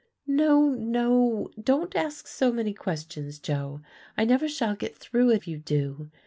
[0.25, 3.81] "No, no don't ask so many questions, Joe;
[4.17, 6.09] I never shall get through if you do.